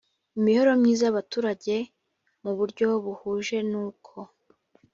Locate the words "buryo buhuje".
2.57-3.57